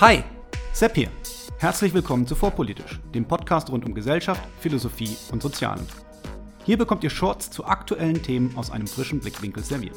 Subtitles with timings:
[0.00, 0.22] Hi,
[0.72, 1.08] Sepp hier.
[1.58, 5.84] Herzlich willkommen zu Vorpolitisch, dem Podcast rund um Gesellschaft, Philosophie und Sozialen.
[6.64, 9.96] Hier bekommt ihr Shorts zu aktuellen Themen aus einem frischen Blickwinkel serviert.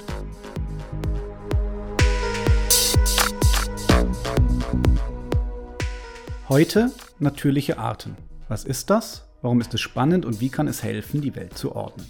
[6.49, 8.17] Heute natürliche Arten.
[8.47, 9.27] Was ist das?
[9.43, 12.07] Warum ist es spannend und wie kann es helfen, die Welt zu ordnen?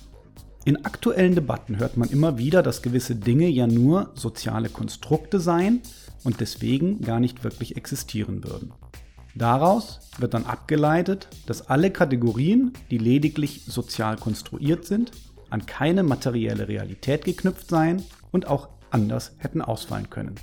[0.64, 5.82] In aktuellen Debatten hört man immer wieder, dass gewisse Dinge ja nur soziale Konstrukte seien
[6.24, 8.74] und deswegen gar nicht wirklich existieren würden.
[9.36, 15.12] Daraus wird dann abgeleitet, dass alle Kategorien, die lediglich sozial konstruiert sind,
[15.50, 20.36] an keine materielle Realität geknüpft seien und auch anders hätten ausfallen können.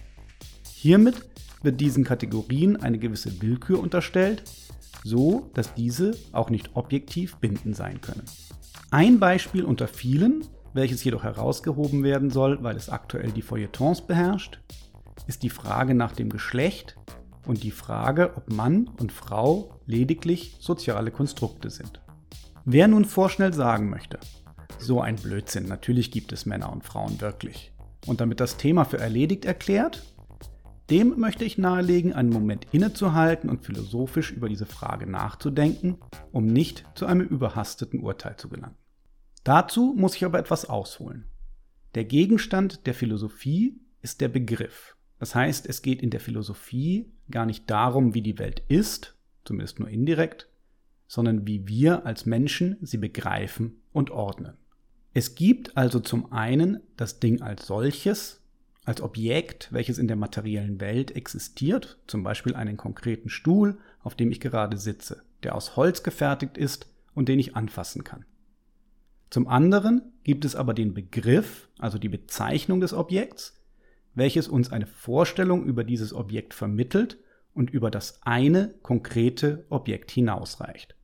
[0.73, 1.29] Hiermit
[1.63, 4.45] wird diesen Kategorien eine gewisse Willkür unterstellt,
[5.05, 8.25] so dass diese auch nicht objektiv bindend sein können.
[8.91, 14.61] Ein Beispiel unter vielen, welches jedoch herausgehoben werden soll, weil es aktuell die Feuilletons beherrscht,
[15.27, 16.97] ist die Frage nach dem Geschlecht
[17.47, 22.01] und die Frage, ob Mann und Frau lediglich soziale Konstrukte sind.
[22.65, 24.19] Wer nun vorschnell sagen möchte,
[24.79, 27.73] so ein Blödsinn, natürlich gibt es Männer und Frauen wirklich,
[28.07, 30.03] und damit das Thema für erledigt erklärt,
[30.91, 35.99] dem möchte ich nahelegen, einen Moment innezuhalten und philosophisch über diese Frage nachzudenken,
[36.33, 38.77] um nicht zu einem überhasteten Urteil zu gelangen.
[39.45, 41.27] Dazu muss ich aber etwas ausholen.
[41.95, 44.97] Der Gegenstand der Philosophie ist der Begriff.
[45.19, 49.81] Das heißt, es geht in der Philosophie gar nicht darum, wie die Welt ist, zumindest
[49.81, 50.49] nur indirekt,
[51.07, 54.55] sondern wie wir als Menschen sie begreifen und ordnen.
[55.15, 58.43] Es gibt also zum einen das Ding als solches,
[58.85, 64.31] als Objekt, welches in der materiellen Welt existiert, zum Beispiel einen konkreten Stuhl, auf dem
[64.31, 68.25] ich gerade sitze, der aus Holz gefertigt ist und den ich anfassen kann.
[69.31, 73.61] Zum anderen gibt es aber den Begriff, also die Bezeichnung des Objekts,
[74.19, 77.19] welches uns eine Vorstellung über dieses Objekt vermittelt
[77.55, 80.95] und über das eine konkrete Objekt hinausreicht.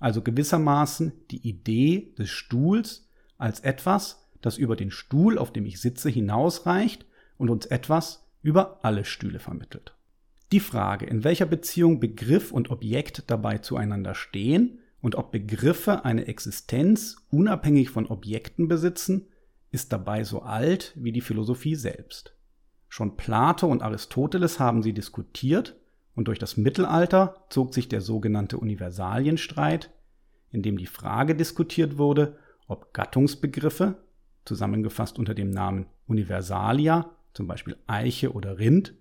[0.00, 3.08] Also gewissermaßen die Idee des Stuhls
[3.38, 7.06] als etwas, das über den Stuhl, auf dem ich sitze, hinausreicht
[7.38, 9.94] und uns etwas über alle Stühle vermittelt.
[10.50, 16.26] Die Frage, in welcher Beziehung Begriff und Objekt dabei zueinander stehen und ob Begriffe eine
[16.26, 19.28] Existenz unabhängig von Objekten besitzen,
[19.70, 22.34] ist dabei so alt wie die Philosophie selbst.
[22.92, 25.80] Schon Plato und Aristoteles haben sie diskutiert
[26.14, 29.90] und durch das Mittelalter zog sich der sogenannte Universalienstreit,
[30.50, 32.36] in dem die Frage diskutiert wurde,
[32.66, 33.96] ob Gattungsbegriffe,
[34.44, 38.92] zusammengefasst unter dem Namen Universalia, zum Beispiel Eiche oder Rind,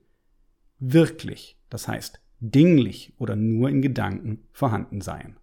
[0.79, 5.35] wirklich, das heißt dinglich oder nur in Gedanken vorhanden seien.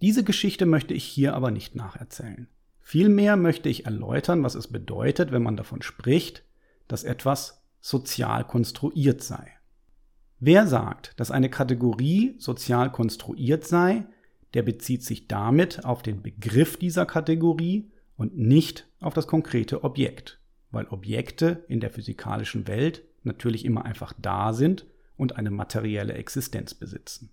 [0.00, 2.48] Diese Geschichte möchte ich hier aber nicht nacherzählen.
[2.80, 6.42] Vielmehr möchte ich erläutern, was es bedeutet, wenn man davon spricht,
[6.88, 9.50] dass etwas sozial konstruiert sei.
[10.40, 14.06] Wer sagt, dass eine Kategorie sozial konstruiert sei,
[14.52, 20.38] der bezieht sich damit auf den Begriff dieser Kategorie und nicht auf das konkrete Objekt,
[20.70, 26.74] weil Objekte in der physikalischen Welt natürlich immer einfach da sind und eine materielle Existenz
[26.74, 27.30] besitzen.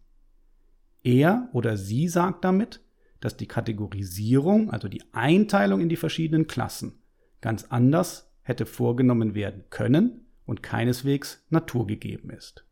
[1.03, 2.79] Er oder sie sagt damit,
[3.19, 6.99] dass die Kategorisierung, also die Einteilung in die verschiedenen Klassen,
[7.41, 12.65] ganz anders hätte vorgenommen werden können und keineswegs naturgegeben ist.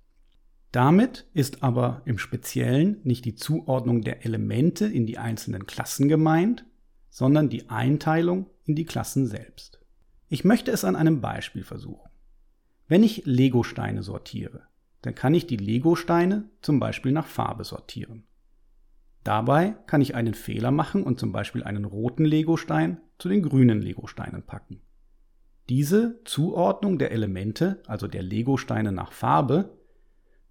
[0.72, 6.66] Damit ist aber im Speziellen nicht die Zuordnung der Elemente in die einzelnen Klassen gemeint,
[7.10, 9.80] sondern die Einteilung in die Klassen selbst.
[10.30, 12.10] Ich möchte es an einem Beispiel versuchen.
[12.88, 14.64] Wenn ich Legosteine sortiere,
[15.04, 18.24] dann kann ich die Legosteine zum Beispiel nach Farbe sortieren.
[19.24, 23.82] Dabei kann ich einen Fehler machen und zum Beispiel einen roten Legostein zu den grünen
[23.82, 24.82] Legosteinen packen.
[25.70, 29.78] Diese Zuordnung der Elemente, also der Legosteine nach Farbe,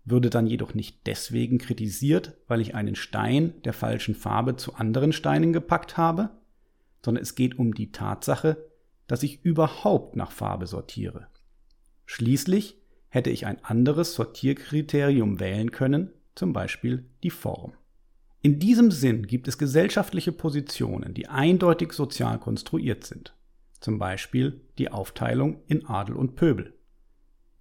[0.05, 5.12] würde dann jedoch nicht deswegen kritisiert, weil ich einen Stein der falschen Farbe zu anderen
[5.12, 6.31] Steinen gepackt habe,
[7.05, 8.56] sondern es geht um die Tatsache,
[9.06, 11.26] dass ich überhaupt nach Farbe sortiere.
[12.06, 17.75] Schließlich hätte ich ein anderes Sortierkriterium wählen können, zum Beispiel die Form.
[18.41, 23.35] In diesem Sinn gibt es gesellschaftliche Positionen, die eindeutig sozial konstruiert sind
[23.82, 26.75] zum Beispiel die Aufteilung in Adel und Pöbel.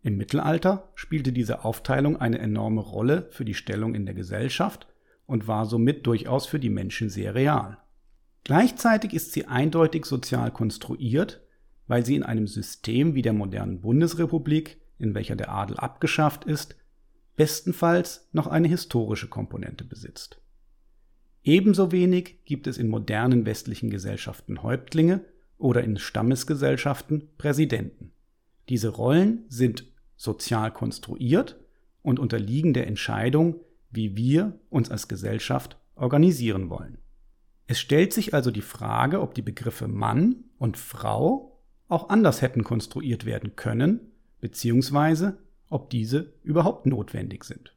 [0.04, 4.88] Im Mittelalter spielte diese Aufteilung eine enorme Rolle für die Stellung in der Gesellschaft
[5.26, 7.78] und war somit durchaus für die Menschen sehr real.
[8.44, 11.42] Gleichzeitig ist sie eindeutig sozial konstruiert,
[11.88, 16.76] weil sie in einem System wie der modernen Bundesrepublik, in welcher der Adel abgeschafft ist,
[17.36, 20.42] bestenfalls noch eine historische Komponente besitzt.
[21.44, 25.26] Ebenso wenig gibt es in modernen westlichen Gesellschaften Häuptlinge,
[25.62, 28.12] oder in Stammesgesellschaften Präsidenten.
[28.70, 29.86] Diese Rollen sind
[30.16, 31.60] sozial konstruiert
[32.02, 33.56] und unterliegen der Entscheidung,
[33.90, 36.98] wie wir uns als Gesellschaft organisieren wollen.
[37.68, 42.64] Es stellt sich also die Frage, ob die Begriffe Mann und Frau auch anders hätten
[42.64, 45.38] konstruiert werden können, beziehungsweise
[45.70, 47.76] ob diese überhaupt notwendig sind.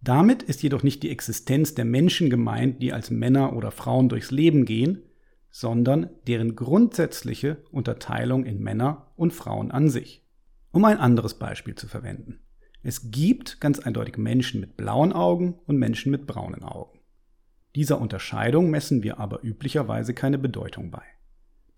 [0.00, 4.30] Damit ist jedoch nicht die Existenz der Menschen gemeint, die als Männer oder Frauen durchs
[4.30, 5.02] Leben gehen,
[5.56, 10.26] sondern deren grundsätzliche Unterteilung in Männer und Frauen an sich.
[10.72, 12.40] Um ein anderes Beispiel zu verwenden.
[12.82, 16.98] Es gibt ganz eindeutig Menschen mit blauen Augen und Menschen mit braunen Augen.
[17.76, 21.04] Dieser Unterscheidung messen wir aber üblicherweise keine Bedeutung bei.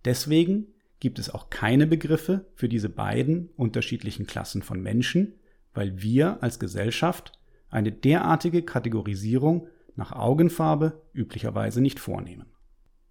[0.07, 0.69] Deswegen
[0.99, 5.35] gibt es auch keine Begriffe für diese beiden unterschiedlichen Klassen von Menschen,
[5.75, 7.39] weil wir als Gesellschaft
[7.69, 12.47] eine derartige Kategorisierung nach Augenfarbe üblicherweise nicht vornehmen.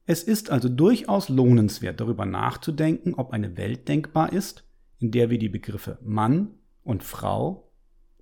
[0.05, 4.63] Es ist also durchaus lohnenswert darüber nachzudenken, ob eine Welt denkbar ist,
[4.99, 7.71] in der wir die Begriffe Mann und Frau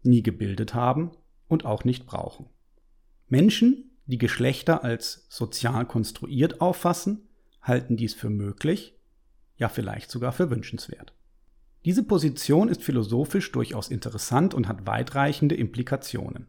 [0.02, 1.12] nie gebildet haben
[1.48, 2.48] und auch nicht brauchen.
[3.28, 7.28] Menschen, die Geschlechter als sozial konstruiert auffassen,
[7.62, 8.98] halten dies für möglich,
[9.58, 11.14] ja vielleicht sogar für wünschenswert.
[11.86, 16.48] Diese Position ist philosophisch durchaus interessant und hat weitreichende Implikationen.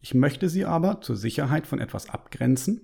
[0.00, 2.82] Ich möchte sie aber zur Sicherheit von etwas abgrenzen,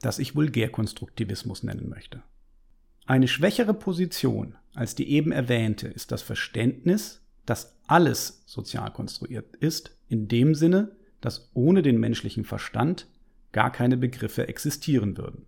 [0.00, 2.22] das ich Vulgärkonstruktivismus nennen möchte.
[3.06, 9.96] Eine schwächere Position als die eben erwähnte ist das Verständnis, dass alles sozial konstruiert ist,
[10.08, 13.06] in dem Sinne, dass ohne den menschlichen Verstand
[13.52, 15.46] gar keine Begriffe existieren würden.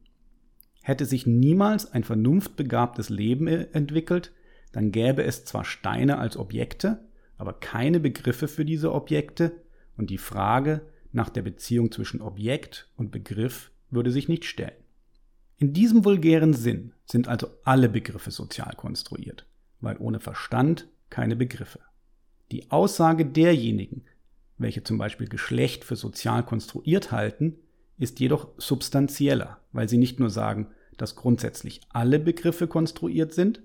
[0.82, 4.32] Hätte sich niemals ein vernunftbegabtes Leben entwickelt,
[4.72, 7.06] dann gäbe es zwar Steine als Objekte,
[7.38, 9.52] aber keine Begriffe für diese Objekte
[9.96, 10.82] und die Frage
[11.12, 14.72] nach der Beziehung zwischen Objekt und Begriff würde sich nicht stellen.
[15.56, 19.46] In diesem vulgären Sinn sind also alle Begriffe sozial konstruiert,
[19.80, 21.80] weil ohne Verstand keine Begriffe.
[22.50, 24.04] Die Aussage derjenigen,
[24.58, 27.56] welche zum Beispiel Geschlecht für sozial konstruiert halten,
[27.98, 33.62] ist jedoch substanzieller, weil sie nicht nur sagen, dass grundsätzlich alle Begriffe konstruiert sind,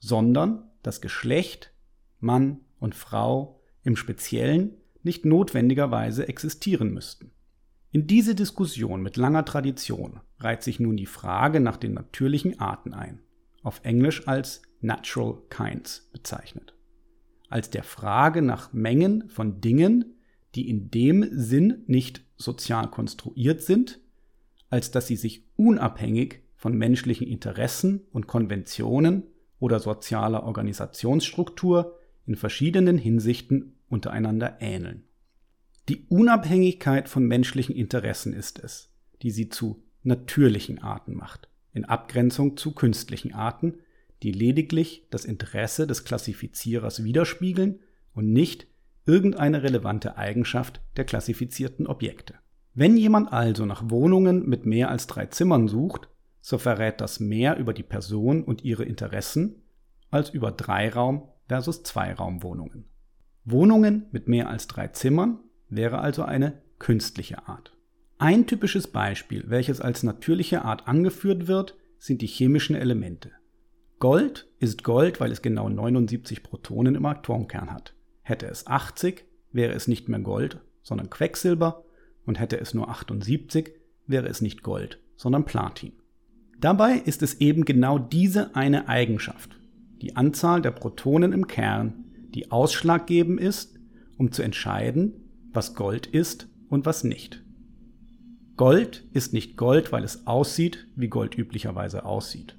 [0.00, 1.72] sondern dass Geschlecht,
[2.20, 7.32] Mann und Frau im Speziellen nicht notwendigerweise existieren müssten.
[7.90, 12.92] In diese Diskussion mit langer Tradition reiht sich nun die Frage nach den natürlichen Arten
[12.92, 13.20] ein,
[13.62, 16.74] auf Englisch als Natural Kinds bezeichnet,
[17.48, 20.18] als der Frage nach Mengen von Dingen,
[20.54, 24.00] die in dem Sinn nicht sozial konstruiert sind,
[24.68, 29.24] als dass sie sich unabhängig von menschlichen Interessen und Konventionen
[29.60, 35.07] oder sozialer Organisationsstruktur in verschiedenen Hinsichten untereinander ähneln.
[35.88, 38.90] Die Unabhängigkeit von menschlichen Interessen ist es,
[39.22, 43.78] die sie zu natürlichen Arten macht, in Abgrenzung zu künstlichen Arten,
[44.22, 47.80] die lediglich das Interesse des Klassifizierers widerspiegeln
[48.12, 48.66] und nicht
[49.06, 52.34] irgendeine relevante Eigenschaft der klassifizierten Objekte.
[52.74, 56.10] Wenn jemand also nach Wohnungen mit mehr als drei Zimmern sucht,
[56.42, 59.62] so verrät das mehr über die Person und ihre Interessen
[60.10, 62.84] als über Dreiraum versus Zweiraumwohnungen.
[63.46, 67.72] Wohnungen mit mehr als drei Zimmern wäre also eine künstliche Art.
[68.18, 73.30] Ein typisches Beispiel, welches als natürliche Art angeführt wird, sind die chemischen Elemente.
[73.98, 77.94] Gold ist Gold, weil es genau 79 Protonen im Atomkern hat.
[78.22, 81.84] Hätte es 80, wäre es nicht mehr Gold, sondern Quecksilber
[82.24, 83.72] und hätte es nur 78,
[84.06, 85.92] wäre es nicht Gold, sondern Platin.
[86.60, 89.58] Dabei ist es eben genau diese eine Eigenschaft,
[90.00, 93.78] die Anzahl der Protonen im Kern, die ausschlaggebend ist,
[94.16, 95.27] um zu entscheiden,
[95.58, 97.42] was Gold ist und was nicht.
[98.56, 102.56] Gold ist nicht Gold, weil es aussieht, wie Gold üblicherweise aussieht.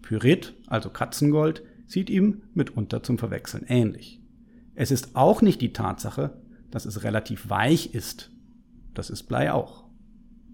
[0.00, 4.22] Pyrit, also Katzengold, sieht ihm mitunter zum Verwechseln ähnlich.
[4.74, 6.40] Es ist auch nicht die Tatsache,
[6.70, 8.30] dass es relativ weich ist.
[8.94, 9.84] Das ist Blei auch.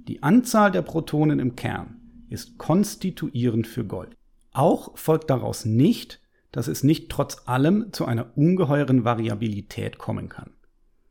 [0.09, 4.17] Die Anzahl der Protonen im Kern ist konstituierend für Gold.
[4.51, 6.21] Auch folgt daraus nicht,
[6.51, 10.51] dass es nicht trotz allem zu einer ungeheuren Variabilität kommen kann.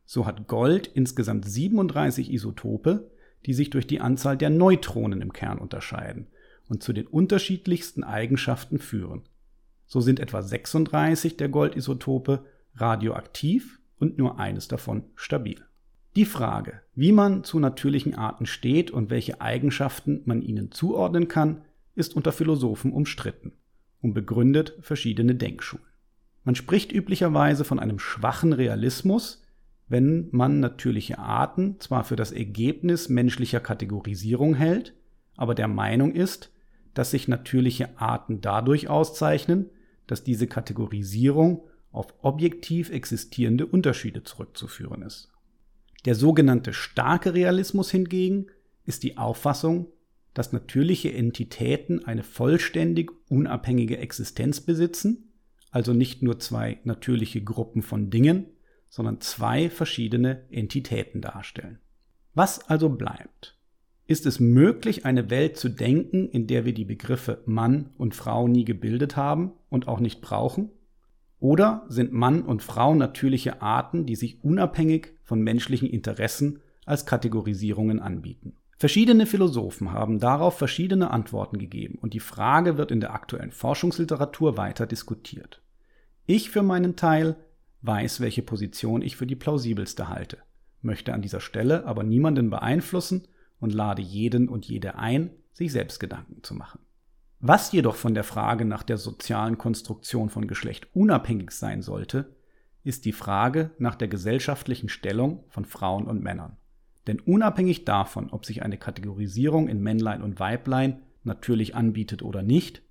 [0.04, 3.10] So hat Gold insgesamt 37 Isotope,
[3.46, 6.26] die sich durch die Anzahl der Neutronen im Kern unterscheiden
[6.68, 9.22] und zu den unterschiedlichsten Eigenschaften führen.
[9.86, 12.44] So sind etwa 36 der Goldisotope
[12.74, 15.62] radioaktiv und nur eines davon stabil.
[16.16, 21.62] Die Frage, wie man zu natürlichen Arten steht und welche Eigenschaften man ihnen zuordnen kann,
[21.94, 23.52] ist unter Philosophen umstritten
[24.00, 25.84] und begründet verschiedene Denkschulen.
[26.44, 29.43] Man spricht üblicherweise von einem schwachen Realismus,
[29.88, 34.94] wenn man natürliche Arten zwar für das Ergebnis menschlicher Kategorisierung hält,
[35.36, 36.50] aber der Meinung ist,
[36.94, 39.70] dass sich natürliche Arten dadurch auszeichnen,
[40.06, 45.30] dass diese Kategorisierung auf objektiv existierende Unterschiede zurückzuführen ist.
[46.04, 48.46] Der sogenannte starke Realismus hingegen
[48.84, 49.88] ist die Auffassung,
[50.34, 55.32] dass natürliche Entitäten eine vollständig unabhängige Existenz besitzen,
[55.70, 58.46] also nicht nur zwei natürliche Gruppen von Dingen,
[58.94, 61.80] sondern zwei verschiedene Entitäten darstellen.
[62.32, 63.58] Was also bleibt?
[64.06, 68.46] Ist es möglich, eine Welt zu denken, in der wir die Begriffe Mann und Frau
[68.46, 70.70] nie gebildet haben und auch nicht brauchen?
[71.40, 77.98] Oder sind Mann und Frau natürliche Arten, die sich unabhängig von menschlichen Interessen als Kategorisierungen
[77.98, 78.54] anbieten?
[78.76, 84.56] Verschiedene Philosophen haben darauf verschiedene Antworten gegeben und die Frage wird in der aktuellen Forschungsliteratur
[84.56, 85.62] weiter diskutiert.
[86.26, 87.34] Ich für meinen Teil
[87.86, 90.38] weiß, welche Position ich für die plausibelste halte,
[90.82, 93.28] möchte an dieser Stelle aber niemanden beeinflussen
[93.60, 96.80] und lade jeden und jede ein, sich selbst Gedanken zu machen.
[97.40, 102.34] Was jedoch von der Frage nach der sozialen Konstruktion von Geschlecht unabhängig sein sollte,
[102.84, 106.56] ist die Frage nach der gesellschaftlichen Stellung von Frauen und Männern.
[107.06, 112.82] Denn unabhängig davon, ob sich eine Kategorisierung in Männlein und Weiblein natürlich anbietet oder nicht,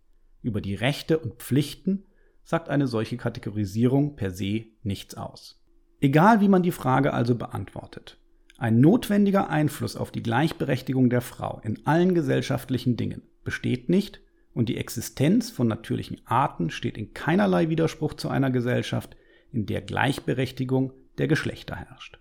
[0.43, 2.05] über die Rechte und Pflichten
[2.43, 5.61] sagt eine solche Kategorisierung per se nichts aus.
[6.01, 8.17] Egal wie man die Frage also beantwortet,
[8.57, 14.21] ein notwendiger Einfluss auf die Gleichberechtigung der Frau in allen gesellschaftlichen Dingen besteht nicht
[14.53, 19.15] und die Existenz von natürlichen Arten steht in keinerlei Widerspruch zu einer Gesellschaft,
[19.51, 22.19] in der Gleichberechtigung der Geschlechter herrscht.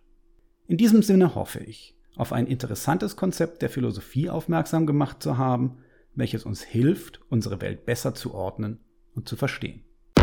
[0.67, 5.79] In diesem Sinne hoffe ich, auf ein interessantes Konzept der Philosophie aufmerksam gemacht zu haben,
[6.14, 8.81] welches uns hilft, unsere Welt besser zu ordnen
[9.14, 9.83] und zu verstehen.